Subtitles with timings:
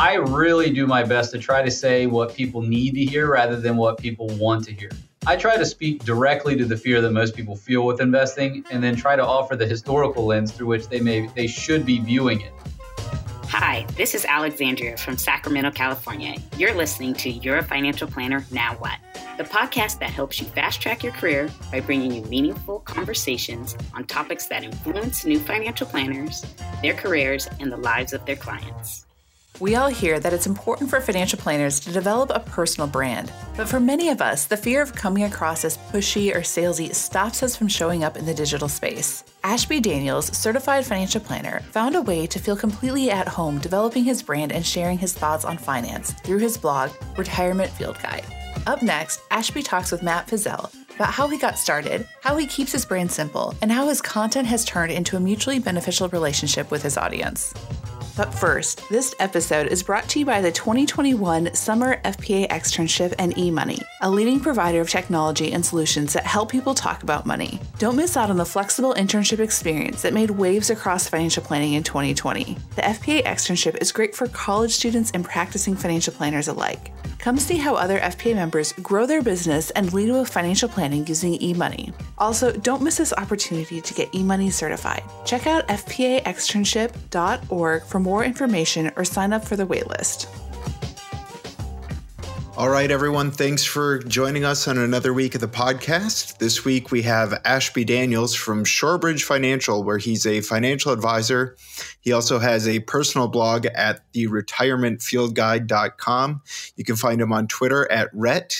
[0.00, 3.60] I really do my best to try to say what people need to hear rather
[3.60, 4.90] than what people want to hear.
[5.26, 8.82] I try to speak directly to the fear that most people feel with investing and
[8.82, 12.40] then try to offer the historical lens through which they may they should be viewing
[12.40, 12.52] it.
[13.48, 16.36] Hi, this is Alexandria from Sacramento, California.
[16.56, 18.98] You're listening to Your Financial Planner Now What?
[19.36, 24.06] The podcast that helps you fast track your career by bringing you meaningful conversations on
[24.06, 26.42] topics that influence new financial planners,
[26.80, 29.04] their careers, and the lives of their clients.
[29.60, 33.30] We all hear that it's important for financial planners to develop a personal brand.
[33.58, 37.42] But for many of us, the fear of coming across as pushy or salesy stops
[37.42, 39.22] us from showing up in the digital space.
[39.44, 44.22] Ashby Daniels, certified financial planner, found a way to feel completely at home developing his
[44.22, 48.24] brand and sharing his thoughts on finance through his blog, Retirement Field Guide.
[48.66, 52.72] Up next, Ashby talks with Matt Fizzell about how he got started, how he keeps
[52.72, 56.82] his brand simple, and how his content has turned into a mutually beneficial relationship with
[56.82, 57.52] his audience.
[58.16, 63.34] But first, this episode is brought to you by the 2021 Summer FPA Externship and
[63.36, 67.60] eMoney, a leading provider of technology and solutions that help people talk about money.
[67.78, 71.82] Don't miss out on the flexible internship experience that made waves across financial planning in
[71.82, 72.56] 2020.
[72.74, 76.92] The FPA Externship is great for college students and practicing financial planners alike.
[77.20, 81.38] Come see how other FPA members grow their business and lead with financial planning using
[81.38, 81.92] eMoney.
[82.16, 85.02] Also, don't miss this opportunity to get eMoney certified.
[85.26, 90.28] Check out fpaexternship.org for more information or sign up for the waitlist.
[92.60, 93.30] All right, everyone.
[93.30, 96.36] Thanks for joining us on another week of the podcast.
[96.36, 101.56] This week we have Ashby Daniels from Shorebridge Financial, where he's a financial advisor.
[102.02, 106.42] He also has a personal blog at the retirementfieldguide.com.
[106.76, 108.58] You can find him on Twitter at RET,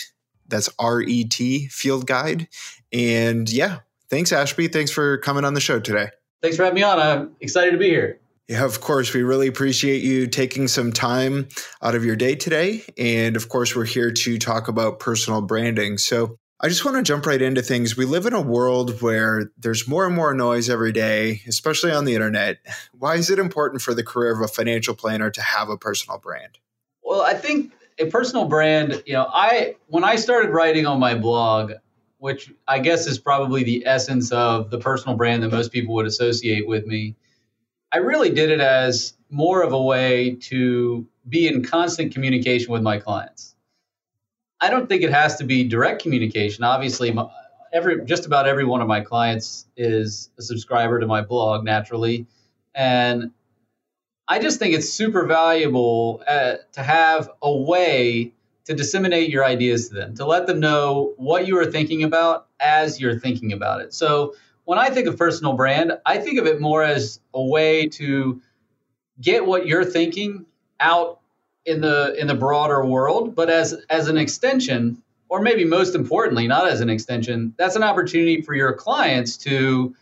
[0.48, 2.48] that's R E T Field Guide.
[2.94, 4.68] And yeah, thanks, Ashby.
[4.68, 6.08] Thanks for coming on the show today.
[6.40, 6.98] Thanks for having me on.
[6.98, 8.18] I'm excited to be here.
[8.50, 9.14] Yeah, of course.
[9.14, 11.46] We really appreciate you taking some time
[11.82, 12.82] out of your day today.
[12.98, 15.98] And of course, we're here to talk about personal branding.
[15.98, 17.96] So I just want to jump right into things.
[17.96, 22.06] We live in a world where there's more and more noise every day, especially on
[22.06, 22.56] the internet.
[22.92, 26.18] Why is it important for the career of a financial planner to have a personal
[26.18, 26.58] brand?
[27.04, 31.14] Well, I think a personal brand, you know, I when I started writing on my
[31.14, 31.74] blog,
[32.18, 36.06] which I guess is probably the essence of the personal brand that most people would
[36.06, 37.14] associate with me,
[37.92, 42.82] I really did it as more of a way to be in constant communication with
[42.82, 43.54] my clients.
[44.60, 46.64] I don't think it has to be direct communication.
[46.64, 47.16] Obviously,
[47.72, 52.26] every just about every one of my clients is a subscriber to my blog naturally,
[52.74, 53.30] and
[54.28, 58.32] I just think it's super valuable uh, to have a way
[58.66, 62.46] to disseminate your ideas to them, to let them know what you are thinking about
[62.60, 63.94] as you're thinking about it.
[63.94, 64.34] So
[64.70, 68.40] when I think of personal brand, I think of it more as a way to
[69.20, 70.46] get what you're thinking
[70.78, 71.18] out
[71.66, 76.46] in the in the broader world, but as as an extension, or maybe most importantly,
[76.46, 79.92] not as an extension, that's an opportunity for your clients to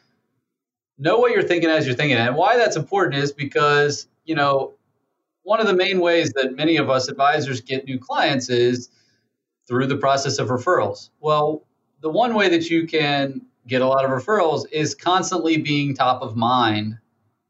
[0.98, 2.18] know what you're thinking as you're thinking.
[2.18, 4.74] And why that's important is because, you know,
[5.44, 8.90] one of the main ways that many of us advisors get new clients is
[9.66, 11.08] through the process of referrals.
[11.20, 11.64] Well,
[12.02, 16.22] the one way that you can get a lot of referrals is constantly being top
[16.22, 16.98] of mind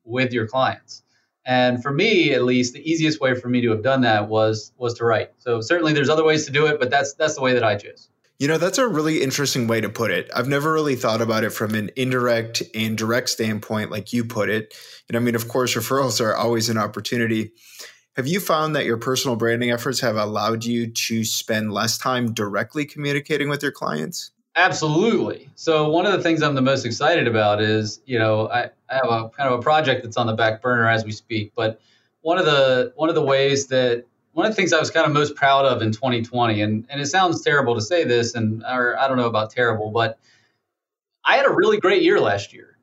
[0.05, 1.03] with your clients.
[1.47, 4.73] And for me, at least, the easiest way for me to have done that was
[4.77, 5.31] was to write.
[5.39, 7.77] So certainly, there's other ways to do it, but that's that's the way that I
[7.77, 8.11] choose.
[8.39, 10.31] You know, that's a really interesting way to put it.
[10.35, 14.49] I've never really thought about it from an indirect and direct standpoint, like you put
[14.49, 14.75] it.
[15.09, 17.53] And I mean, of course, referrals are always an opportunity.
[18.15, 22.33] Have you found that your personal branding efforts have allowed you to spend less time
[22.33, 24.33] directly communicating with your clients?
[24.57, 25.49] Absolutely.
[25.55, 28.95] So one of the things I'm the most excited about is, you know, I, I
[28.95, 31.53] have a kind of a project that's on the back burner as we speak.
[31.55, 31.81] But
[32.23, 35.07] one of the one of the ways that one of the things I was kind
[35.07, 38.63] of most proud of in 2020, and, and it sounds terrible to say this, and
[38.65, 40.19] or I don't know about terrible, but
[41.25, 42.79] I had a really great year last year.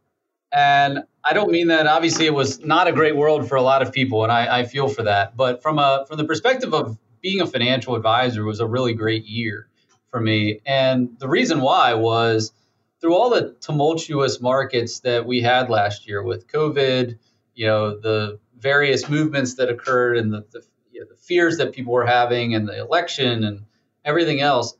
[0.51, 3.81] And I don't mean that obviously it was not a great world for a lot
[3.81, 5.35] of people, and I, I feel for that.
[5.35, 8.93] But from a from the perspective of being a financial advisor, it was a really
[8.93, 9.67] great year
[10.15, 10.61] for me.
[10.65, 12.53] And the reason why was
[13.01, 17.17] through all the tumultuous markets that we had last year with COVID,
[17.53, 21.73] you know, the various movements that occurred and the, the, you know, the fears that
[21.73, 23.65] people were having and the election and
[24.05, 24.77] everything else.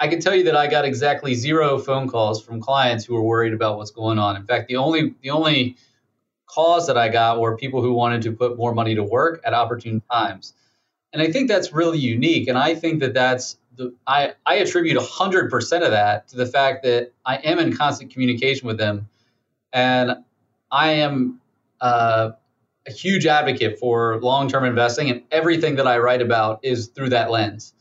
[0.00, 3.22] I can tell you that I got exactly zero phone calls from clients who were
[3.22, 4.34] worried about what's going on.
[4.34, 5.76] In fact, the only the only
[6.46, 9.54] calls that I got were people who wanted to put more money to work at
[9.54, 10.52] opportune times.
[11.12, 12.48] And I think that's really unique.
[12.48, 16.82] And I think that that's the, I, I attribute 100% of that to the fact
[16.82, 19.08] that I am in constant communication with them.
[19.72, 20.16] And
[20.70, 21.40] I am
[21.80, 22.30] uh,
[22.86, 27.30] a huge advocate for long-term investing and everything that I write about is through that
[27.30, 27.72] lens.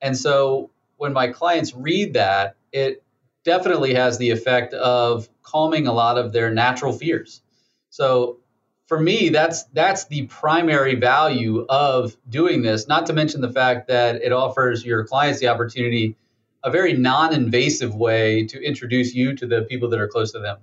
[0.00, 3.02] And so when my clients read that, it
[3.44, 7.42] definitely has the effect of calming a lot of their natural fears.
[7.90, 8.38] So
[8.86, 12.86] for me, that's that's the primary value of doing this.
[12.86, 16.16] Not to mention the fact that it offers your clients the opportunity,
[16.62, 20.58] a very non-invasive way to introduce you to the people that are close to them.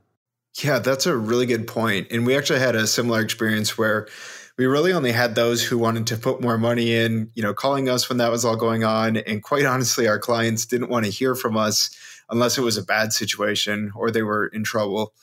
[0.61, 2.07] Yeah, that's a really good point.
[2.11, 4.07] And we actually had a similar experience where
[4.57, 7.89] we really only had those who wanted to put more money in, you know, calling
[7.89, 9.17] us when that was all going on.
[9.17, 11.89] And quite honestly, our clients didn't want to hear from us
[12.29, 15.13] unless it was a bad situation or they were in trouble.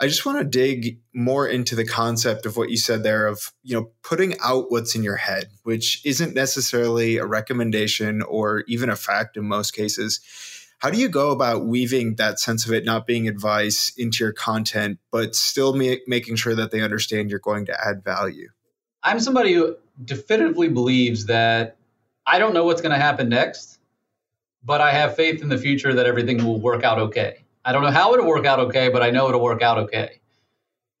[0.00, 3.52] I just want to dig more into the concept of what you said there of,
[3.64, 8.90] you know, putting out what's in your head, which isn't necessarily a recommendation or even
[8.90, 10.20] a fact in most cases.
[10.78, 14.32] How do you go about weaving that sense of it not being advice into your
[14.32, 18.50] content, but still ma- making sure that they understand you're going to add value?
[19.02, 21.76] I'm somebody who definitively believes that
[22.24, 23.80] I don't know what's going to happen next,
[24.62, 27.44] but I have faith in the future that everything will work out okay.
[27.68, 30.20] I don't know how it'll work out okay, but I know it'll work out okay.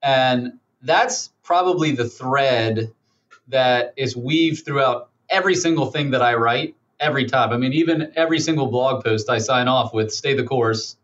[0.02, 2.92] And that's probably the thread
[3.46, 7.54] that is weaved throughout every single thing that I write every time.
[7.54, 10.98] I mean, even every single blog post I sign off with stay the course.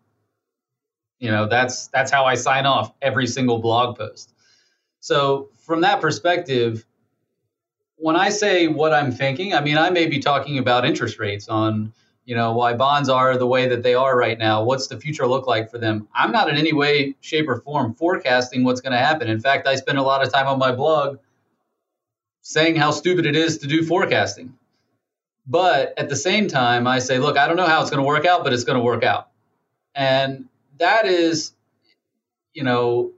[1.18, 4.34] You know, that's that's how I sign off every single blog post.
[5.00, 6.84] So, from that perspective,
[7.96, 11.48] when I say what I'm thinking, I mean, I may be talking about interest rates
[11.48, 11.94] on
[12.24, 14.64] you know why bonds are the way that they are right now.
[14.64, 16.08] What's the future look like for them?
[16.14, 19.28] I'm not in any way shape or form forecasting what's going to happen.
[19.28, 21.18] In fact i spend a lot of time on my blog
[22.42, 24.54] saying how stupid it is to do forecasting.
[25.46, 28.06] But at the same time i say look i don't know how it's going to
[28.06, 29.28] work out but it's going to work out.
[29.94, 30.46] And
[30.78, 31.52] that is
[32.52, 33.12] you know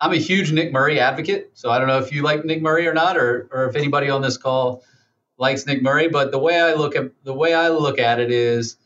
[0.00, 2.86] i'm a huge nick murray advocate so i don't know if you like nick murray
[2.86, 4.82] or not or, or if anybody on this call
[5.38, 8.30] likes Nick Murray, but the way I look at the way I look at it
[8.30, 8.76] is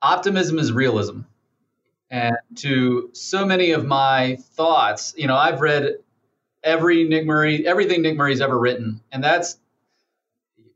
[0.00, 1.20] optimism is realism.
[2.10, 5.96] And to so many of my thoughts, you know, I've read
[6.64, 9.58] every Nick Murray, everything Nick Murray's ever written, and that's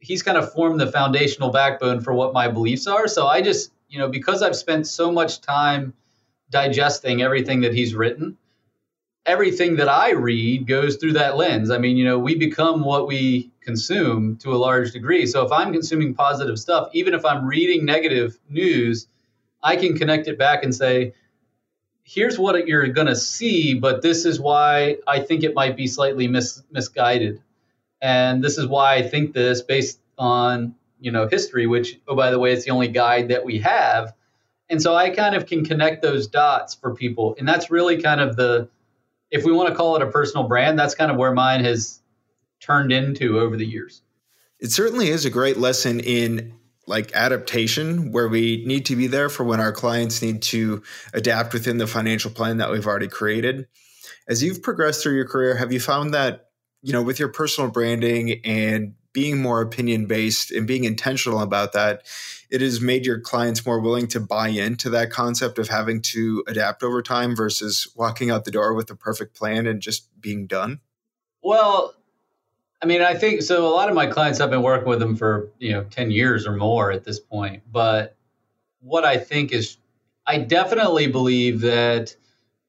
[0.00, 3.06] he's kind of formed the foundational backbone for what my beliefs are.
[3.06, 5.94] So I just, you know, because I've spent so much time
[6.50, 8.36] digesting everything that he's written,
[9.24, 11.70] everything that I read goes through that lens.
[11.70, 15.26] I mean, you know, we become what we consume to a large degree.
[15.26, 19.06] So if I'm consuming positive stuff, even if I'm reading negative news,
[19.62, 21.14] I can connect it back and say,
[22.02, 25.86] here's what you're going to see, but this is why I think it might be
[25.86, 27.40] slightly mis- misguided.
[28.00, 32.30] And this is why I think this based on, you know, history, which, oh, by
[32.30, 34.12] the way, it's the only guide that we have.
[34.68, 37.36] And so I kind of can connect those dots for people.
[37.38, 38.68] And that's really kind of the,
[39.30, 42.01] if we want to call it a personal brand, that's kind of where mine has
[42.62, 44.02] turned into over the years.
[44.60, 46.54] It certainly is a great lesson in
[46.86, 50.82] like adaptation where we need to be there for when our clients need to
[51.12, 53.66] adapt within the financial plan that we've already created.
[54.28, 56.48] As you've progressed through your career, have you found that,
[56.80, 61.72] you know, with your personal branding and being more opinion based and being intentional about
[61.72, 62.02] that,
[62.50, 66.42] it has made your clients more willing to buy into that concept of having to
[66.46, 70.46] adapt over time versus walking out the door with a perfect plan and just being
[70.46, 70.80] done?
[71.42, 71.94] Well,
[72.82, 73.64] I mean, I think so.
[73.64, 76.46] A lot of my clients, I've been working with them for, you know, 10 years
[76.46, 77.62] or more at this point.
[77.70, 78.16] But
[78.80, 79.76] what I think is,
[80.26, 82.16] I definitely believe that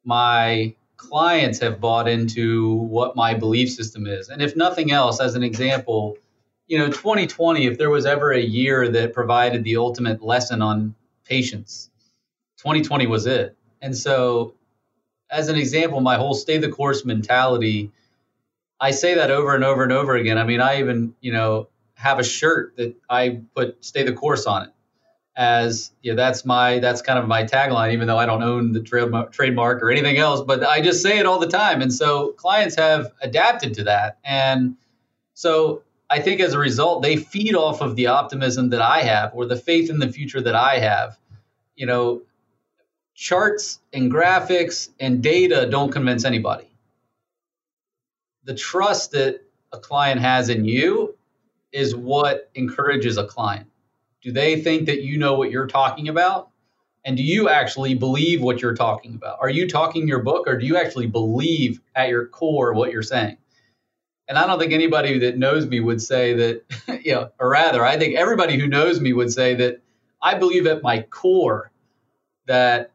[0.04, 4.30] my clients have bought into what my belief system is.
[4.30, 6.18] And if nothing else, as an example,
[6.68, 10.94] you know, 2020, if there was ever a year that provided the ultimate lesson on
[11.26, 11.90] patience,
[12.58, 13.58] 2020 was it.
[13.82, 14.54] And so,
[15.32, 17.92] as an example, my whole stay the course mentality,
[18.84, 20.38] I say that over and over and over again.
[20.38, 24.46] I mean, I even, you know, have a shirt that I put stay the course
[24.46, 24.70] on it
[25.36, 28.72] as you know, that's my that's kind of my tagline even though i don't own
[28.72, 32.34] the trademark or anything else but i just say it all the time and so
[32.34, 34.75] clients have adapted to that and
[35.34, 39.32] so I think as a result, they feed off of the optimism that I have
[39.34, 41.18] or the faith in the future that I have.
[41.75, 42.22] You know,
[43.16, 46.73] charts and graphics and data don't convince anybody.
[48.44, 51.18] The trust that a client has in you
[51.72, 53.68] is what encourages a client.
[54.22, 56.50] Do they think that you know what you're talking about?
[57.06, 59.38] And do you actually believe what you're talking about?
[59.42, 63.02] Are you talking your book or do you actually believe at your core what you're
[63.02, 63.38] saying?
[64.28, 67.84] and I don't think anybody that knows me would say that, you know, or rather,
[67.86, 69.82] I think everybody who knows me would say that
[70.22, 71.72] I believe at my core
[72.48, 72.93] that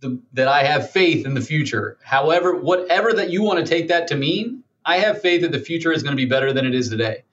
[0.00, 1.98] the, that I have faith in the future.
[2.02, 5.58] However, whatever that you want to take that to mean, I have faith that the
[5.58, 7.24] future is going to be better than it is today.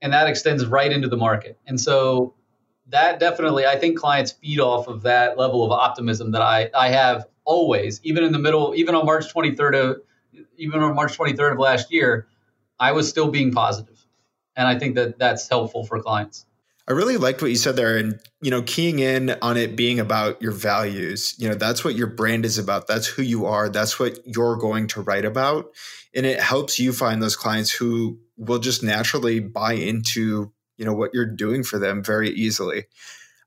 [0.00, 1.58] And that extends right into the market.
[1.66, 2.34] And so
[2.88, 6.88] that definitely, I think clients feed off of that level of optimism that I, I
[6.88, 9.96] have always, even in the middle, even on March 23rd of,
[10.56, 12.26] even on March 23rd of last year,
[12.78, 14.04] I was still being positive.
[14.56, 16.46] And I think that that's helpful for clients.
[16.86, 20.00] I really liked what you said there and you know keying in on it being
[20.00, 21.34] about your values.
[21.38, 22.86] You know, that's what your brand is about.
[22.86, 23.68] That's who you are.
[23.68, 25.66] That's what you're going to write about.
[26.14, 30.92] And it helps you find those clients who will just naturally buy into, you know,
[30.92, 32.84] what you're doing for them very easily.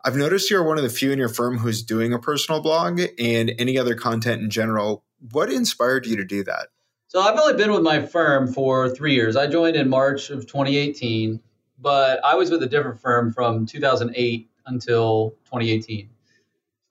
[0.03, 3.01] I've noticed you're one of the few in your firm who's doing a personal blog
[3.19, 5.03] and any other content in general.
[5.31, 6.69] What inspired you to do that?
[7.09, 9.35] So I've only been with my firm for three years.
[9.35, 11.41] I joined in March of 2018
[11.77, 16.09] but I was with a different firm from 2008 until 2018.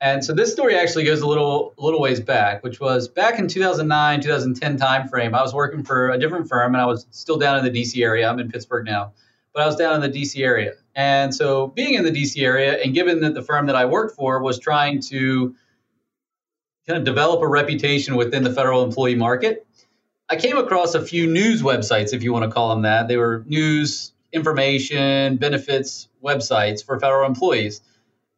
[0.01, 3.39] And so this story actually goes a little a little ways back, which was back
[3.39, 5.35] in 2009, 2010 timeframe.
[5.35, 8.03] I was working for a different firm, and I was still down in the DC
[8.03, 8.29] area.
[8.29, 9.13] I'm in Pittsburgh now,
[9.55, 10.75] but I was down in the DC area.
[10.95, 14.17] And so being in the DC area, and given that the firm that I worked
[14.17, 15.55] for was trying to
[16.87, 19.67] kind of develop a reputation within the federal employee market,
[20.29, 23.09] I came across a few news websites, if you want to call them that.
[23.09, 27.81] They were news information, benefits websites for federal employees.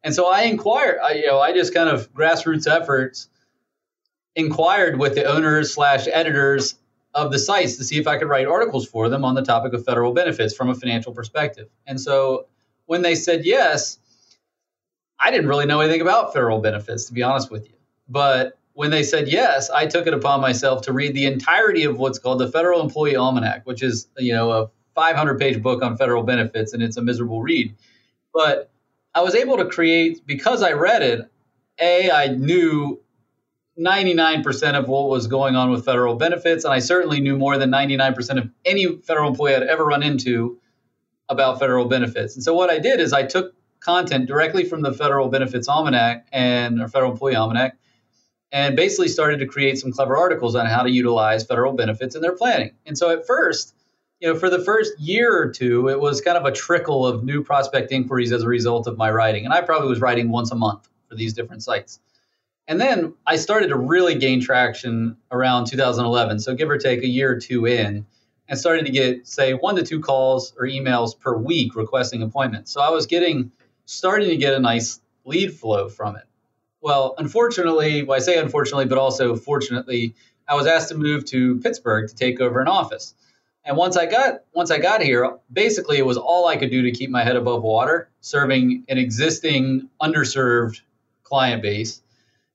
[0.03, 3.29] And so I inquired, I, you know, I just kind of grassroots efforts
[4.35, 6.75] inquired with the owners slash editors
[7.13, 9.73] of the sites to see if I could write articles for them on the topic
[9.73, 11.67] of federal benefits from a financial perspective.
[11.85, 12.45] And so
[12.85, 13.97] when they said yes,
[15.19, 17.75] I didn't really know anything about federal benefits, to be honest with you.
[18.07, 21.97] But when they said yes, I took it upon myself to read the entirety of
[21.97, 24.69] what's called the Federal Employee Almanac, which is you know a
[24.99, 27.73] 500 page book on federal benefits and it's a miserable read.
[28.33, 28.69] But
[29.15, 31.21] I was able to create, because I read it,
[31.79, 32.99] A, I knew
[33.79, 36.65] 99% of what was going on with federal benefits.
[36.65, 40.59] And I certainly knew more than 99% of any federal employee I'd ever run into
[41.29, 42.35] about federal benefits.
[42.35, 46.27] And so what I did is I took content directly from the Federal Benefits Almanac
[46.33, 47.77] and or Federal Employee Almanac
[48.51, 52.21] and basically started to create some clever articles on how to utilize federal benefits in
[52.21, 52.71] their planning.
[52.85, 53.73] And so at first,
[54.19, 57.23] you know, for the first year or two, it was kind of a trickle of
[57.23, 59.45] new prospect inquiries as a result of my writing.
[59.45, 61.99] And I probably was writing once a month for these different sites.
[62.67, 66.39] And then I started to really gain traction around 2011.
[66.39, 68.05] So give or take a year or two in,
[68.47, 72.71] and started to get, say, one to two calls or emails per week requesting appointments.
[72.71, 73.51] So I was getting,
[73.85, 76.23] starting to get a nice lead flow from it.
[76.81, 80.15] Well, unfortunately, well, I say unfortunately, but also fortunately,
[80.47, 83.13] I was asked to move to Pittsburgh to take over an office.
[83.69, 86.81] And once I got once I got here, basically it was all I could do
[86.81, 90.81] to keep my head above water, serving an existing underserved
[91.21, 92.01] client base.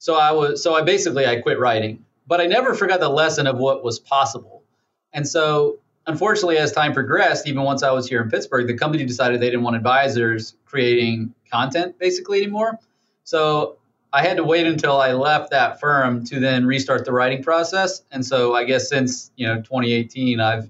[0.01, 3.47] So I was so I basically I quit writing, but I never forgot the lesson
[3.47, 4.65] of what was possible.
[5.13, 5.79] And so
[6.09, 9.51] unfortunately as time progressed, even once I was here in Pittsburgh, the company decided they
[9.51, 12.81] didn't want advisors creating content basically anymore.
[13.23, 13.77] So
[14.13, 18.03] I had to wait until I left that firm to then restart the writing process.
[18.11, 20.69] And so I guess since, you know, 2018 I've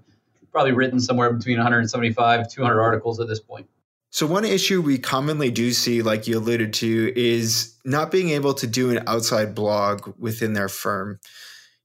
[0.54, 3.68] probably written somewhere between 175 200 articles at this point.
[4.10, 8.54] So, one issue we commonly do see, like you alluded to, is not being able
[8.54, 11.18] to do an outside blog within their firm.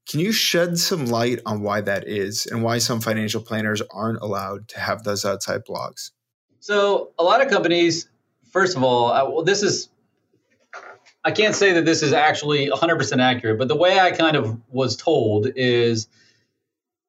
[0.08, 4.20] Can you shed some light on why that is and why some financial planners aren't
[4.22, 6.12] allowed to have those outside blogs?
[6.60, 8.08] So, a lot of companies,
[8.52, 9.88] first of all, uh, well, this is,
[11.24, 14.60] I can't say that this is actually 100% accurate, but the way I kind of
[14.68, 16.06] was told is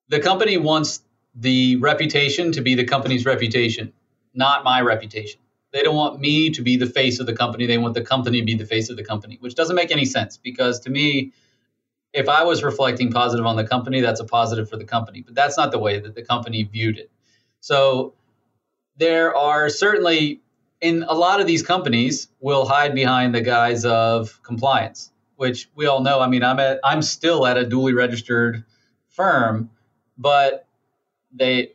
[0.10, 1.03] the company wants
[1.36, 3.94] the reputation to be the company's reputation,
[4.34, 5.40] not my reputation.
[5.72, 7.66] They don't want me to be the face of the company.
[7.66, 10.06] They want the company to be the face of the company, which doesn't make any
[10.06, 11.32] sense because to me,
[12.14, 15.22] if I was reflecting positive on the company, that's a positive for the company.
[15.22, 17.10] But that's not the way that the company viewed it.
[17.62, 18.14] So
[18.98, 20.42] there are certainly
[20.82, 25.86] in a lot of these companies will hide behind the guise of compliance, which we
[25.86, 26.20] all know.
[26.20, 28.66] I mean, I'm at I'm still at a duly registered
[29.08, 29.70] firm,
[30.18, 30.68] but
[31.34, 31.72] they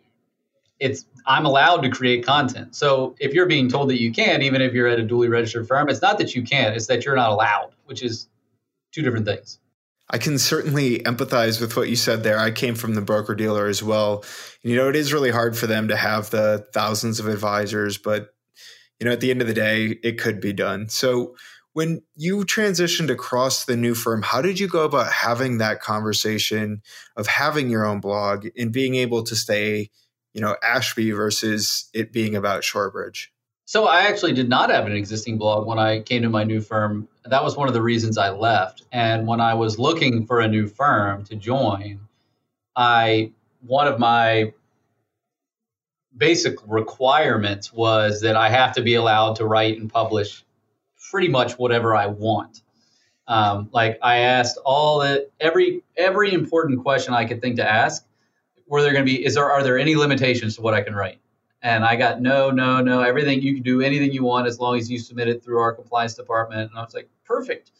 [0.79, 2.77] it's I'm allowed to create content.
[2.77, 5.67] So if you're being told that you can't, even if you're at a duly registered
[5.67, 8.29] firm, it's not that you can't, it's that you're not allowed, which is
[8.93, 9.59] two different things.
[10.09, 12.39] I can certainly empathize with what you said there.
[12.39, 14.25] I came from the broker dealer as well.
[14.63, 18.33] You know, it is really hard for them to have the thousands of advisors, but
[19.01, 20.89] you know, at the end of the day, it could be done.
[20.89, 21.35] So
[21.76, 26.80] when you transitioned across the new firm, how did you go about having that conversation
[27.18, 29.90] of having your own blog and being able to stay,
[30.33, 33.26] you know, Ashby versus it being about Shorebridge?
[33.66, 36.62] So I actually did not have an existing blog when I came to my new
[36.62, 37.09] firm.
[37.26, 38.83] That was one of the reasons I left.
[38.90, 42.00] And when I was looking for a new firm to join,
[42.75, 44.54] I one of my
[46.16, 50.42] basic requirements was that I have to be allowed to write and publish
[51.11, 52.63] pretty much whatever I want.
[53.29, 58.05] Um, like I asked all the every every important question I could think to ask.
[58.69, 59.25] Were there going to be?
[59.25, 61.21] Is there are there any limitations to what I can write?
[61.63, 63.01] And I got no, no, no.
[63.03, 65.73] Everything you can do anything you want as long as you submit it through our
[65.73, 66.71] compliance department.
[66.71, 67.73] And I was like, perfect.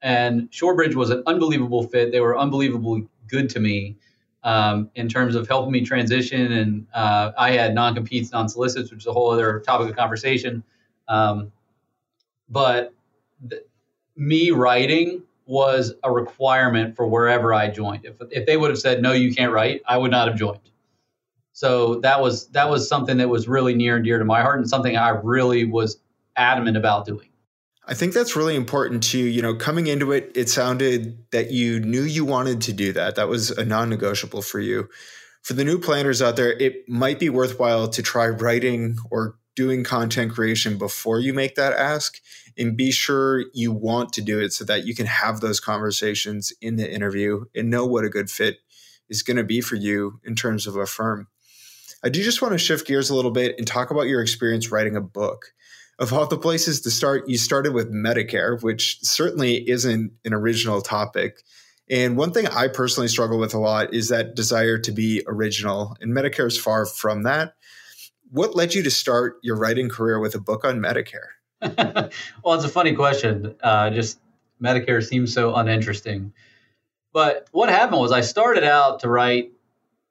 [0.00, 2.12] And Shorebridge was an unbelievable fit.
[2.12, 3.96] They were unbelievably good to me
[4.44, 6.52] um, in terms of helping me transition.
[6.52, 9.96] And uh, I had non competes, non solicits, which is a whole other topic of
[9.96, 10.62] conversation.
[11.08, 11.52] Um,
[12.48, 12.94] but
[13.48, 13.62] th-
[14.16, 18.04] me writing was a requirement for wherever I joined.
[18.04, 20.60] If, if they would have said, no, you can't write, I would not have joined.
[21.52, 24.58] So that was that was something that was really near and dear to my heart
[24.58, 26.00] and something I really was
[26.36, 27.28] adamant about doing.
[27.86, 29.18] I think that's really important too.
[29.18, 33.14] You know, coming into it, it sounded that you knew you wanted to do that.
[33.14, 34.88] That was a non negotiable for you.
[35.42, 39.84] For the new planners out there, it might be worthwhile to try writing or doing
[39.84, 42.20] content creation before you make that ask
[42.56, 46.52] and be sure you want to do it so that you can have those conversations
[46.60, 48.58] in the interview and know what a good fit
[49.08, 51.28] is going to be for you in terms of a firm.
[52.02, 54.70] I do just want to shift gears a little bit and talk about your experience
[54.70, 55.52] writing a book.
[55.98, 60.82] Of all the places to start, you started with Medicare, which certainly isn't an original
[60.82, 61.40] topic.
[61.88, 65.96] And one thing I personally struggle with a lot is that desire to be original,
[66.00, 67.54] and Medicare is far from that.
[68.30, 71.28] What led you to start your writing career with a book on Medicare?
[71.62, 73.54] well, it's a funny question.
[73.62, 74.18] Uh, just
[74.62, 76.32] Medicare seems so uninteresting.
[77.12, 79.52] But what happened was I started out to write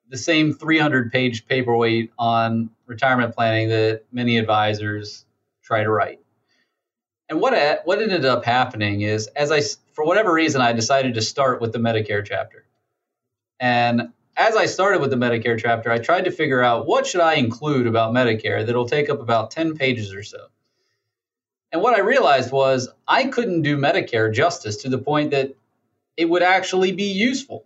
[0.10, 5.26] the same 300 page paperweight on retirement planning that many advisors
[5.64, 6.20] try to write.
[7.30, 9.62] And what what ended up happening is, as I
[9.94, 12.66] for whatever reason, I decided to start with the Medicare chapter.
[13.60, 17.22] And as I started with the Medicare chapter, I tried to figure out what should
[17.22, 20.48] I include about Medicare that'll take up about 10 pages or so.
[21.72, 25.56] And what I realized was I couldn't do Medicare justice to the point that
[26.18, 27.66] it would actually be useful.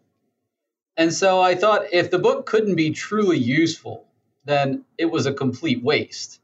[0.96, 4.06] And so I thought if the book couldn't be truly useful,
[4.46, 6.40] then it was a complete waste.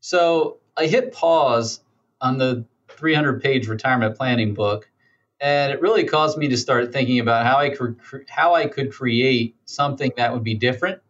[0.00, 1.80] So I hit pause
[2.20, 4.88] on the 300 page retirement planning book,
[5.42, 8.92] and it really caused me to start thinking about how I could how I could
[8.92, 11.02] create something that would be different,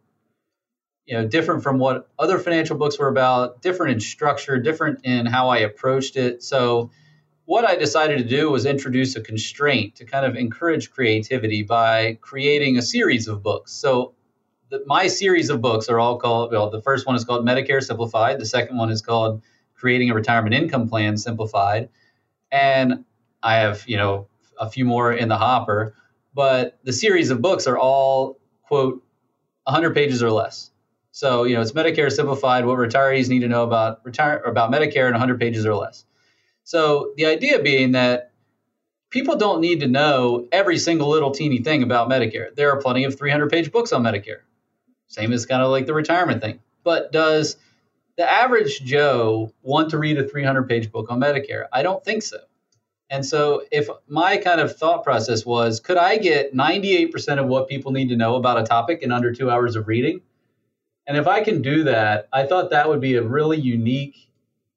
[1.05, 5.27] you know, different from what other financial books were about, different in structure, different in
[5.27, 6.41] how I approached it.
[6.41, 6.89] So
[7.45, 12.17] what I decided to do was introduce a constraint to kind of encourage creativity by
[12.19, 13.71] creating a series of books.
[13.71, 14.13] So,
[14.69, 17.83] the, my series of books are all called, well, the first one is called Medicare
[17.83, 19.43] Simplified, the second one is called
[19.75, 21.89] Creating a Retirement Income Plan Simplified.
[22.51, 23.03] And
[23.43, 24.27] I have, you know,
[24.59, 25.95] a few more in the hopper,
[26.33, 29.03] but the series of books are all, quote,
[29.65, 30.71] 100 pages or less.
[31.11, 35.05] So, you know, it's Medicare Simplified, what retirees need to know about retire about Medicare
[35.05, 36.05] in 100 pages or less.
[36.63, 38.31] So the idea being that
[39.09, 42.55] people don't need to know every single little teeny thing about Medicare.
[42.55, 44.41] There are plenty of 300 page books on Medicare.
[45.07, 46.59] Same as kind of like the retirement thing.
[46.83, 47.57] But does
[48.17, 51.67] the average Joe want to read a 300 page book on Medicare?
[51.71, 52.37] I don't think so.
[53.13, 57.69] And so, if my kind of thought process was, could I get 98% of what
[57.69, 60.21] people need to know about a topic in under two hours of reading?
[61.05, 64.31] And if I can do that, I thought that would be a really unique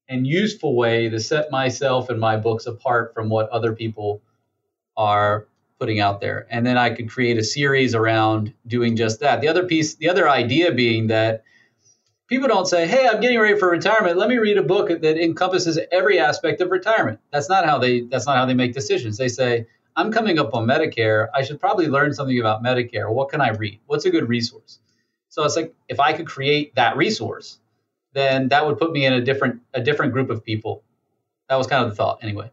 [0.06, 4.20] and useful way to set myself and my books apart from what other people
[4.98, 5.46] are
[5.80, 6.46] putting out there.
[6.50, 9.40] And then I could create a series around doing just that.
[9.40, 11.44] The other piece, the other idea being that
[12.28, 14.16] people don't say, "Hey, I'm getting ready for retirement.
[14.16, 18.02] Let me read a book that encompasses every aspect of retirement." That's not how they
[18.02, 19.16] that's not how they make decisions.
[19.16, 21.28] They say, "I'm coming up on Medicare.
[21.34, 23.10] I should probably learn something about Medicare.
[23.10, 23.80] What can I read?
[23.86, 24.80] What's a good resource?"
[25.28, 27.58] So it's like if I could create that resource,
[28.14, 30.82] then that would put me in a different a different group of people.
[31.48, 32.50] That was kind of the thought, anyway.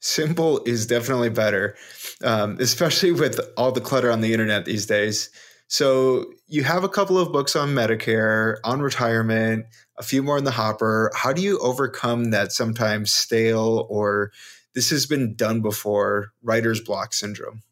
[0.00, 1.76] Simple is definitely better,
[2.24, 5.30] um, especially with all the clutter on the internet these days.
[5.72, 9.64] So you have a couple of books on Medicare, on retirement,
[9.96, 11.10] a few more in the hopper.
[11.14, 14.32] How do you overcome that sometimes stale or
[14.74, 17.62] this has been done before writer's block syndrome?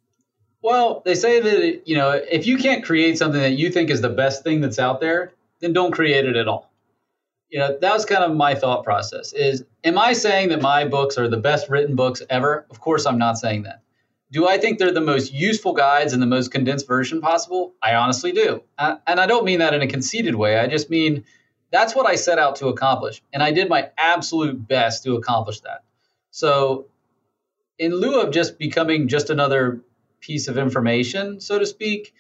[0.63, 4.01] Well, they say that you know if you can't create something that you think is
[4.01, 6.71] the best thing that's out there, then don't create it at all
[7.51, 10.85] you know that was kind of my thought process is am i saying that my
[10.85, 13.83] books are the best written books ever of course i'm not saying that
[14.33, 17.95] do i think they're the most useful guides in the most condensed version possible i
[17.95, 21.25] honestly do uh, and i don't mean that in a conceited way i just mean
[21.71, 23.23] that's what I set out to accomplish.
[23.33, 25.85] And I did my absolute best to accomplish that.
[26.31, 26.87] So,
[27.79, 29.81] in lieu of just becoming just another
[30.21, 32.13] piece of information, so to speak,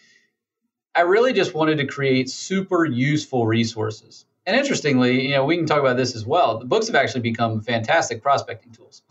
[0.94, 4.25] I really just wanted to create super useful resources.
[4.46, 6.59] And interestingly, you know, we can talk about this as well.
[6.59, 9.03] The books have actually become fantastic prospecting tools.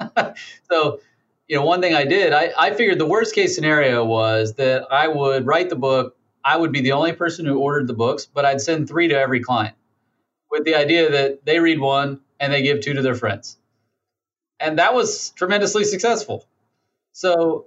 [0.70, 1.00] so,
[1.48, 4.86] you know, one thing I did, I, I figured the worst case scenario was that
[4.92, 6.16] I would write the book.
[6.44, 9.18] I would be the only person who ordered the books, but I'd send three to
[9.18, 9.74] every client
[10.50, 13.56] with the idea that they read one and they give two to their friends.
[14.60, 16.46] And that was tremendously successful.
[17.12, 17.66] So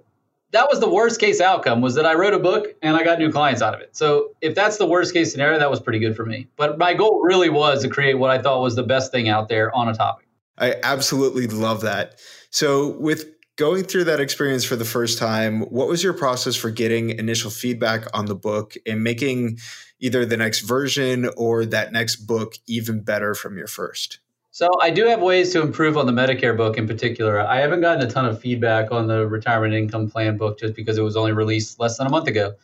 [0.52, 3.18] that was the worst case outcome was that I wrote a book and I got
[3.18, 3.96] new clients out of it.
[3.96, 6.48] So if that's the worst case scenario, that was pretty good for me.
[6.56, 9.48] But my goal really was to create what I thought was the best thing out
[9.48, 10.26] there on a topic.
[10.58, 12.20] I absolutely love that.
[12.50, 16.70] So with going through that experience for the first time, what was your process for
[16.70, 19.58] getting initial feedback on the book and making
[20.00, 24.18] either the next version or that next book even better from your first?
[24.50, 27.40] So I do have ways to improve on the Medicare book in particular.
[27.40, 30.98] I haven't gotten a ton of feedback on the retirement income plan book just because
[30.98, 32.54] it was only released less than a month ago.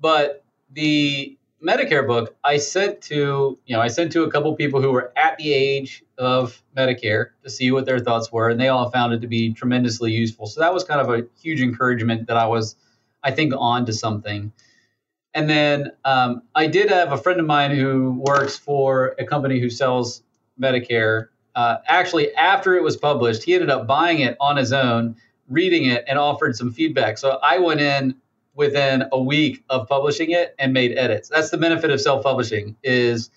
[0.00, 4.80] But the Medicare book, I sent to, you know, I sent to a couple people
[4.80, 8.68] who were at the age of Medicare to see what their thoughts were, and they
[8.68, 10.46] all found it to be tremendously useful.
[10.46, 12.76] So that was kind of a huge encouragement that I was,
[13.24, 14.52] I think, on to something.
[15.34, 19.58] And then um, I did have a friend of mine who works for a company
[19.58, 20.22] who sells
[20.60, 21.28] Medicare.
[21.54, 25.16] Uh, actually, after it was published, he ended up buying it on his own,
[25.48, 27.18] reading it, and offered some feedback.
[27.18, 28.14] So I went in
[28.58, 31.28] within a week of publishing it and made edits.
[31.28, 33.30] That's the benefit of self-publishing is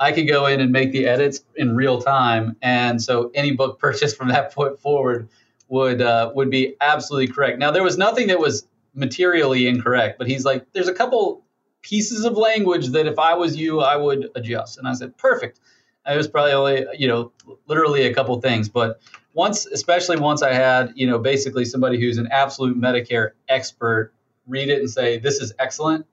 [0.00, 3.78] I could go in and make the edits in real time, and so any book
[3.78, 5.28] purchased from that point forward
[5.68, 7.58] would uh, would be absolutely correct.
[7.58, 11.44] Now there was nothing that was materially incorrect, but he's like, there's a couple
[11.82, 14.78] pieces of language that if I was you, I would adjust.
[14.78, 15.60] And I said, perfect.
[16.06, 17.32] It was probably only, you know,
[17.66, 18.68] literally a couple things.
[18.68, 19.00] But
[19.34, 24.12] once, especially once I had, you know, basically somebody who's an absolute Medicare expert
[24.46, 26.06] read it and say, this is excellent,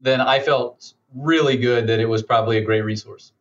[0.00, 3.32] then I felt really good that it was probably a great resource.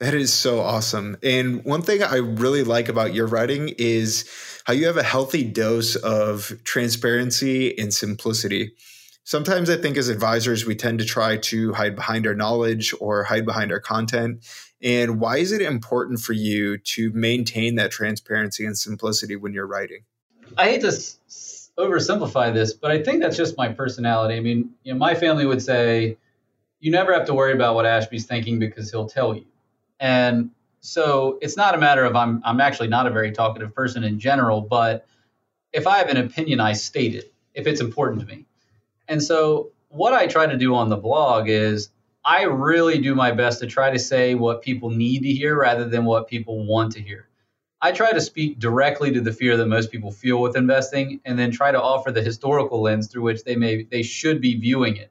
[0.00, 1.16] That is so awesome.
[1.22, 4.28] And one thing I really like about your writing is
[4.64, 8.72] how you have a healthy dose of transparency and simplicity.
[9.24, 13.22] Sometimes I think as advisors, we tend to try to hide behind our knowledge or
[13.22, 14.44] hide behind our content.
[14.82, 19.68] And why is it important for you to maintain that transparency and simplicity when you're
[19.68, 20.02] writing?
[20.58, 20.90] I hate to
[21.78, 24.36] oversimplify this, but I think that's just my personality.
[24.36, 26.18] I mean, you know, my family would say,
[26.80, 29.46] you never have to worry about what Ashby's thinking because he'll tell you.
[30.00, 34.02] And so it's not a matter of I'm I'm actually not a very talkative person
[34.02, 35.06] in general, but
[35.72, 38.44] if I have an opinion, I state it if it's important to me.
[39.08, 41.90] And so what I try to do on the blog is
[42.24, 45.88] I really do my best to try to say what people need to hear rather
[45.88, 47.28] than what people want to hear.
[47.84, 51.36] I try to speak directly to the fear that most people feel with investing and
[51.36, 54.96] then try to offer the historical lens through which they may they should be viewing
[54.96, 55.10] it.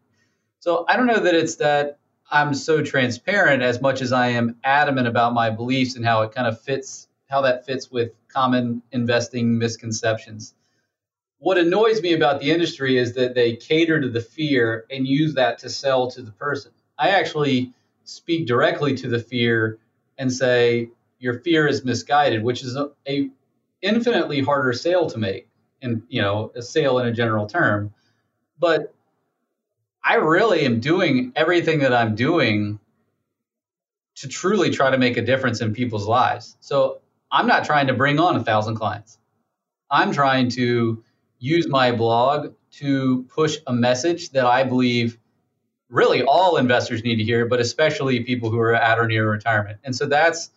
[0.59, 1.99] So I don't know that it's that
[2.31, 6.31] I'm so transparent as much as I am adamant about my beliefs and how it
[6.31, 10.53] kind of fits, how that fits with common investing misconceptions.
[11.39, 15.33] What annoys me about the industry is that they cater to the fear and use
[15.33, 16.71] that to sell to the person.
[16.97, 17.73] I actually
[18.05, 19.79] speak directly to the fear
[20.17, 20.89] and say,
[21.21, 23.29] your fear is misguided, which is a, a
[23.81, 25.47] infinitely harder sale to make
[25.81, 27.93] and you know a sale in a general term
[28.61, 28.93] but
[30.03, 32.79] I really am doing everything that I'm doing
[34.15, 36.55] to truly try to make a difference in people's lives.
[36.59, 39.17] So I'm not trying to bring on a thousand clients.
[39.89, 41.03] I'm trying to
[41.39, 45.17] use my blog to push a message that I believe
[45.89, 49.79] really all investors need to hear, but especially people who are at or near retirement.
[49.83, 50.51] And so that's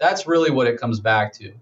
[0.00, 1.52] that's really what it comes back to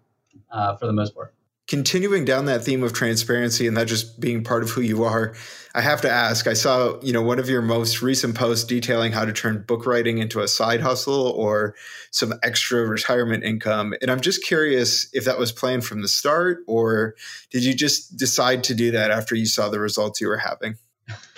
[0.51, 1.35] uh, for the most part.
[1.67, 5.35] Continuing down that theme of transparency and that just being part of who you are
[5.75, 9.13] i have to ask i saw you know one of your most recent posts detailing
[9.13, 11.75] how to turn book writing into a side hustle or
[12.11, 16.61] some extra retirement income and i'm just curious if that was planned from the start
[16.67, 17.15] or
[17.51, 20.75] did you just decide to do that after you saw the results you were having?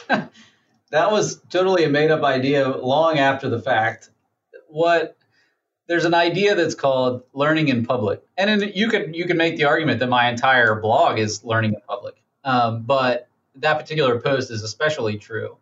[0.90, 4.10] That was totally a made up idea long after the fact.
[4.68, 5.16] What
[5.90, 9.56] there's an idea that's called learning in public, and in, you could you could make
[9.56, 14.52] the argument that my entire blog is learning in public, um, but that particular post
[14.52, 15.56] is especially true.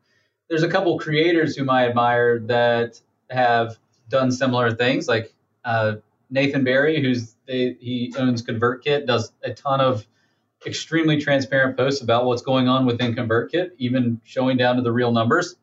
[0.51, 3.79] There's a couple creators whom I admire that have
[4.11, 5.33] done similar things, like
[5.65, 5.95] uh,
[6.29, 10.07] Nathan Barry, who's they, he owns ConvertKit, does a ton of
[10.67, 15.11] extremely transparent posts about what's going on within ConvertKit, even showing down to the real
[15.11, 15.57] numbers.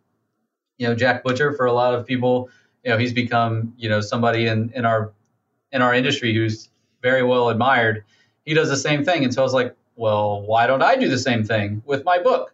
[0.80, 2.50] You know, Jack Butcher for a lot of people
[2.86, 5.12] you know, he's become, you know, somebody in, in our
[5.72, 6.70] in our industry who's
[7.02, 8.06] very well admired.
[8.46, 9.24] He does the same thing.
[9.24, 12.20] And so I was like, well, why don't I do the same thing with my
[12.20, 12.54] book?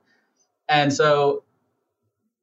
[0.69, 1.43] And so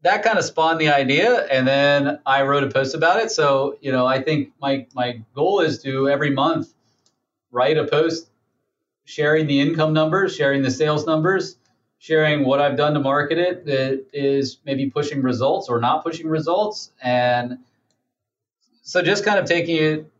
[0.03, 3.31] that kind of spawned the idea and then I wrote a post about it.
[3.31, 6.74] So, you know, I think my my goal is to every month
[7.51, 8.29] write a post
[9.07, 11.57] sharing the income numbers, sharing the sales numbers,
[11.96, 16.29] sharing what I've done to market it that is maybe pushing results or not pushing
[16.29, 16.92] results.
[17.03, 17.59] And
[18.88, 20.11] so just kind of taking it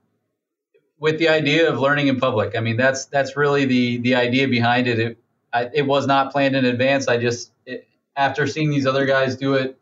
[1.01, 2.55] with the idea of learning in public.
[2.55, 4.99] I mean, that's that's really the the idea behind it.
[4.99, 5.19] It
[5.55, 7.09] I, it was not planned in advance.
[7.09, 9.79] I just it, after seeing these other guys do it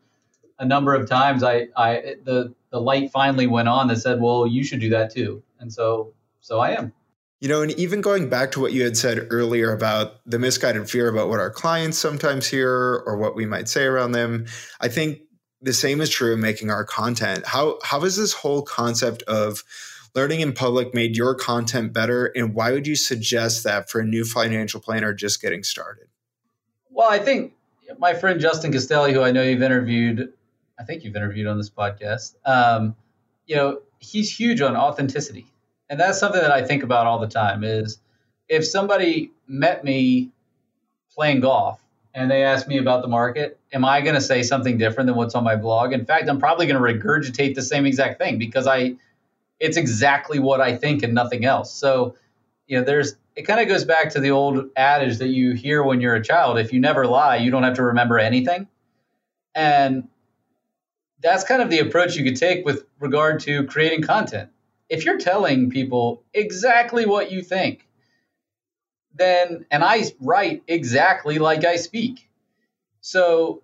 [0.60, 4.46] a number of times, I I the the light finally went on that said, "Well,
[4.46, 6.92] you should do that too." And so so I am.
[7.40, 10.88] You know, and even going back to what you had said earlier about the misguided
[10.88, 14.46] fear about what our clients sometimes hear or what we might say around them,
[14.80, 15.20] I think
[15.66, 17.44] the same is true in making our content.
[17.44, 19.64] How how is this whole concept of
[20.14, 24.04] learning in public made your content better and why would you suggest that for a
[24.04, 26.06] new financial planner just getting started?
[26.88, 27.52] Well, I think
[27.98, 30.32] my friend Justin Castelli, who I know you've interviewed,
[30.78, 32.94] I think you've interviewed on this podcast, um,
[33.46, 35.46] you know, he's huge on authenticity
[35.90, 37.98] and that's something that I think about all the time is
[38.48, 40.30] if somebody met me
[41.12, 41.82] playing golf
[42.16, 45.16] and they ask me about the market, am I going to say something different than
[45.16, 45.92] what's on my blog?
[45.92, 48.96] In fact, I'm probably going to regurgitate the same exact thing because I
[49.60, 51.72] it's exactly what I think and nothing else.
[51.72, 52.16] So,
[52.66, 55.82] you know, there's it kind of goes back to the old adage that you hear
[55.82, 58.66] when you're a child, if you never lie, you don't have to remember anything.
[59.54, 60.08] And
[61.20, 64.50] that's kind of the approach you could take with regard to creating content
[64.88, 67.85] if you're telling people exactly what you think,
[69.16, 72.28] then, and I write exactly like I speak.
[73.00, 73.62] So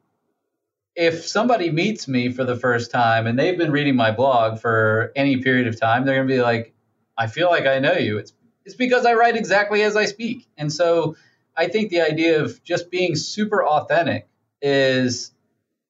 [0.94, 5.12] if somebody meets me for the first time and they've been reading my blog for
[5.16, 6.74] any period of time, they're going to be like,
[7.16, 8.18] I feel like I know you.
[8.18, 8.32] It's,
[8.64, 10.46] it's because I write exactly as I speak.
[10.56, 11.16] And so
[11.56, 14.28] I think the idea of just being super authentic
[14.60, 15.32] is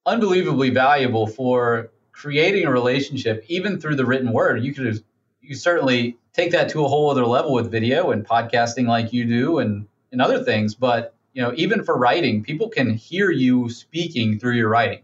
[0.07, 4.65] unbelievably valuable for creating a relationship, even through the written word.
[4.65, 5.05] You could
[5.41, 9.25] you certainly take that to a whole other level with video and podcasting like you
[9.25, 10.75] do and, and other things.
[10.75, 15.03] But, you know, even for writing, people can hear you speaking through your writing,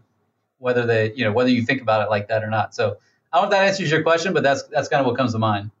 [0.57, 2.73] whether they, you know, whether you think about it like that or not.
[2.73, 2.97] So
[3.31, 5.33] I don't know if that answers your question, but that's, that's kind of what comes
[5.33, 5.71] to mind.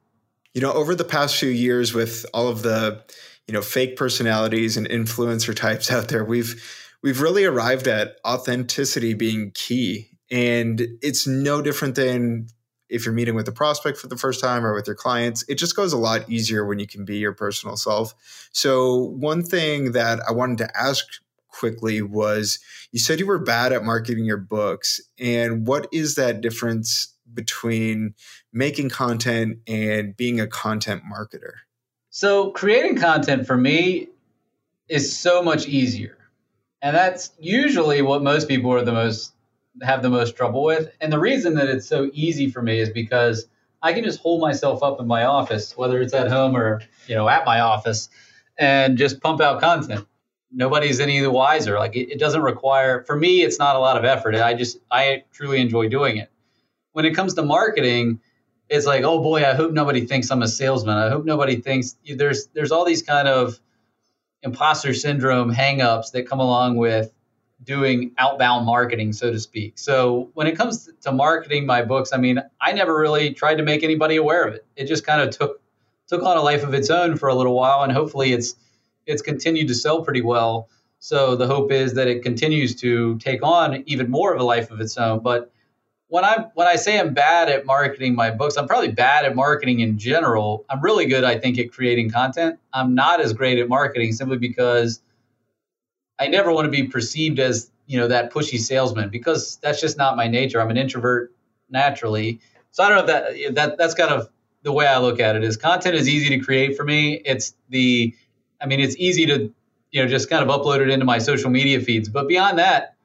[0.53, 3.03] You know, over the past few years with all of the,
[3.47, 6.63] you know, fake personalities and influencer types out there, we've,
[7.01, 10.09] we've really arrived at authenticity being key.
[10.31, 12.47] And it's no different than
[12.89, 15.55] if you're meeting with a prospect for the first time or with your clients, it
[15.55, 18.13] just goes a lot easier when you can be your personal self.
[18.51, 21.05] So, one thing that I wanted to ask
[21.49, 22.59] quickly was
[22.91, 25.01] you said you were bad at marketing your books.
[25.19, 28.13] And what is that difference between
[28.53, 31.53] making content and being a content marketer?
[32.09, 34.09] So, creating content for me
[34.87, 36.17] is so much easier.
[36.81, 39.33] And that's usually what most people are the most
[39.81, 40.91] have the most trouble with.
[41.01, 43.47] And the reason that it's so easy for me is because
[43.81, 47.15] I can just hold myself up in my office, whether it's at home or you
[47.15, 48.09] know at my office,
[48.57, 50.05] and just pump out content.
[50.51, 51.77] Nobody's any the wiser.
[51.77, 53.41] Like it, it doesn't require for me.
[53.41, 54.35] It's not a lot of effort.
[54.35, 56.29] I just I truly enjoy doing it.
[56.91, 58.19] When it comes to marketing,
[58.67, 60.97] it's like oh boy, I hope nobody thinks I'm a salesman.
[60.97, 63.59] I hope nobody thinks there's there's all these kind of
[64.41, 67.13] imposter syndrome hangups that come along with
[67.63, 69.77] doing outbound marketing, so to speak.
[69.77, 73.63] So when it comes to marketing my books, I mean, I never really tried to
[73.63, 74.65] make anybody aware of it.
[74.75, 75.61] It just kind of took
[76.07, 78.55] took on a life of its own for a little while, and hopefully it's
[79.05, 80.69] it's continued to sell pretty well.
[80.99, 84.69] So the hope is that it continues to take on even more of a life
[84.71, 85.21] of its own.
[85.21, 85.51] But
[86.07, 89.35] when I when I say I'm bad at marketing my books, I'm probably bad at
[89.35, 90.65] marketing in general.
[90.69, 92.59] I'm really good, I think, at creating content.
[92.73, 95.01] I'm not as great at marketing simply because
[96.19, 99.97] I never want to be perceived as you know that pushy salesman because that's just
[99.97, 100.61] not my nature.
[100.61, 101.33] I'm an introvert
[101.69, 102.39] naturally,
[102.71, 104.29] so I don't know if that that that's kind of
[104.63, 105.43] the way I look at it.
[105.43, 107.21] Is content is easy to create for me.
[107.25, 108.13] It's the,
[108.61, 109.53] I mean, it's easy to
[109.91, 112.09] you know just kind of upload it into my social media feeds.
[112.09, 112.95] But beyond that,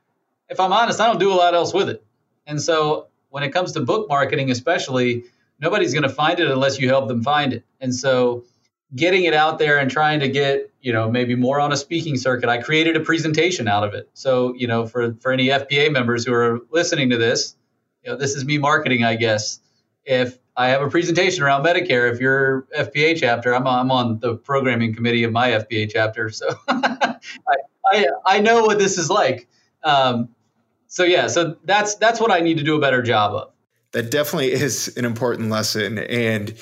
[0.48, 2.04] if I'm honest, I don't do a lot else with it.
[2.46, 5.24] And so when it comes to book marketing, especially,
[5.60, 7.64] nobody's going to find it unless you help them find it.
[7.80, 8.44] And so
[8.94, 12.16] getting it out there and trying to get you know maybe more on a speaking
[12.16, 12.48] circuit.
[12.48, 14.08] I created a presentation out of it.
[14.14, 17.56] So you know for for any fpa members who are listening to this
[18.04, 19.60] you know this is me marketing i guess.
[20.04, 24.36] If i have a presentation around medicare if your fpa chapter i'm, I'm on the
[24.36, 26.30] programming committee of my fpa chapter.
[26.30, 27.16] So I,
[27.92, 29.48] I, I know what this is like.
[29.82, 30.28] Um,
[30.86, 33.50] so yeah so that's that's what i need to do a better job of.
[33.92, 35.98] That definitely is an important lesson.
[35.98, 36.52] And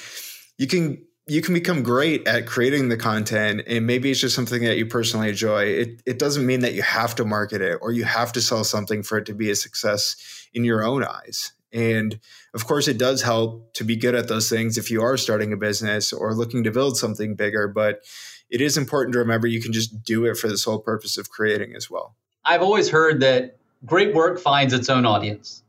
[0.58, 4.62] you can you can become great at creating the content and maybe it's just something
[4.64, 5.64] that you personally enjoy.
[5.64, 8.64] It it doesn't mean that you have to market it or you have to sell
[8.64, 11.52] something for it to be a success in your own eyes.
[11.72, 12.20] And
[12.52, 15.54] of course, it does help to be good at those things if you are starting
[15.54, 17.66] a business or looking to build something bigger.
[17.66, 18.04] But
[18.50, 21.30] it is important to remember you can just do it for the sole purpose of
[21.30, 22.14] creating as well.
[22.44, 25.62] I've always heard that great work finds its own audience.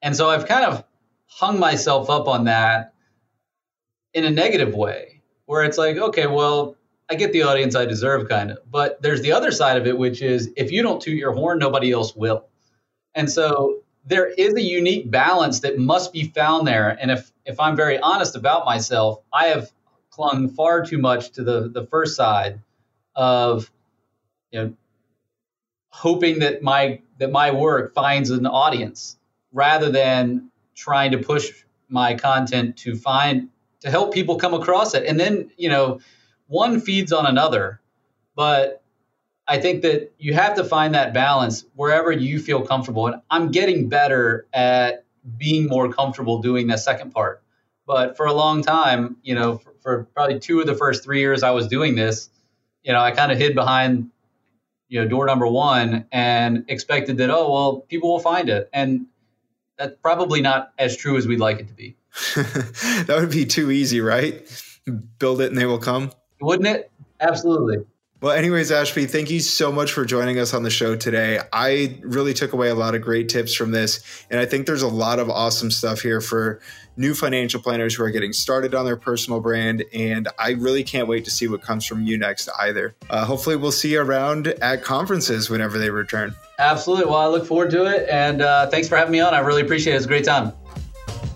[0.00, 0.84] And so I've kind of
[1.26, 2.91] hung myself up on that
[4.14, 6.76] in a negative way, where it's like, okay, well,
[7.10, 8.58] I get the audience I deserve, kind of.
[8.70, 11.58] But there's the other side of it, which is if you don't toot your horn,
[11.58, 12.46] nobody else will.
[13.14, 16.96] And so there is a unique balance that must be found there.
[17.00, 19.70] And if if I'm very honest about myself, I have
[20.10, 22.60] clung far too much to the the first side
[23.14, 23.70] of
[24.50, 24.74] you know
[25.90, 29.18] hoping that my that my work finds an audience
[29.52, 31.50] rather than trying to push
[31.88, 33.50] my content to find
[33.82, 36.00] to help people come across it and then you know
[36.46, 37.80] one feeds on another
[38.34, 38.82] but
[39.46, 43.06] I think that you have to find that balance wherever you feel comfortable.
[43.06, 45.04] And I'm getting better at
[45.36, 47.42] being more comfortable doing the second part.
[47.86, 51.20] But for a long time, you know, for, for probably two of the first three
[51.20, 52.30] years I was doing this,
[52.84, 54.10] you know, I kind of hid behind,
[54.88, 58.70] you know, door number one and expected that, oh, well, people will find it.
[58.72, 59.06] And
[59.76, 61.96] that's probably not as true as we'd like it to be.
[62.34, 64.46] that would be too easy, right?
[65.18, 66.12] Build it and they will come.
[66.40, 66.90] Wouldn't it?
[67.20, 67.84] Absolutely.
[68.22, 71.40] Well, anyways, Ashby, thank you so much for joining us on the show today.
[71.52, 74.24] I really took away a lot of great tips from this.
[74.30, 76.60] And I think there's a lot of awesome stuff here for
[76.96, 79.82] new financial planners who are getting started on their personal brand.
[79.92, 82.94] And I really can't wait to see what comes from you next either.
[83.10, 86.32] Uh, hopefully, we'll see you around at conferences whenever they return.
[86.60, 87.06] Absolutely.
[87.06, 88.08] Well, I look forward to it.
[88.08, 89.34] And uh, thanks for having me on.
[89.34, 89.96] I really appreciate it.
[89.96, 90.52] It's a great time.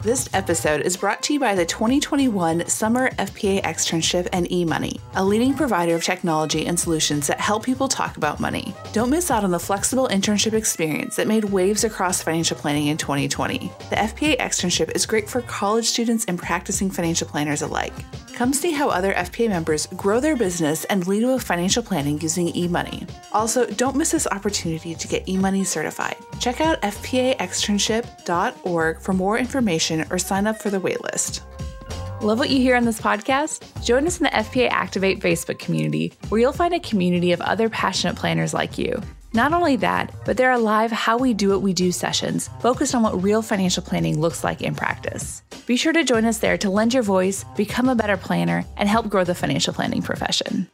[0.07, 5.25] This episode is brought to you by the 2021 Summer FPA Externship and eMoney, a
[5.25, 8.73] leading provider of technology and solutions that help people talk about money.
[8.92, 12.97] Don't miss out on the flexible internship experience that made waves across financial planning in
[12.97, 13.59] 2020.
[13.90, 17.92] The FPA Externship is great for college students and practicing financial planners alike.
[18.33, 22.53] Come see how other FPA members grow their business and lead with financial planning using
[22.53, 23.11] eMoney.
[23.33, 26.14] Also, don't miss this opportunity to get eMoney certified.
[26.38, 29.38] Check out fpaexternship.org for more
[29.96, 31.40] information or sign up for the waitlist.
[32.22, 33.85] Love what you hear on this podcast?
[33.85, 37.68] Join us in the FPA Activate Facebook community, where you'll find a community of other
[37.68, 39.00] passionate planners like you.
[39.35, 42.94] Not only that, but there are live How We Do What We Do sessions focused
[42.94, 45.42] on what real financial planning looks like in practice.
[45.66, 48.88] Be sure to join us there to lend your voice, become a better planner, and
[48.88, 50.68] help grow the financial planning profession.